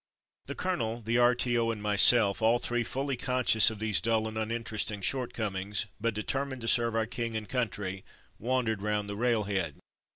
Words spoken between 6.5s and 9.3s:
to serve our King and country, wandered round the